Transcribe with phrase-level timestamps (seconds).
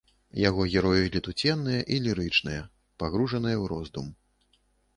[0.43, 2.63] Яго героі летуценныя і лірычныя,
[3.03, 4.07] пагружаныя ў роздум.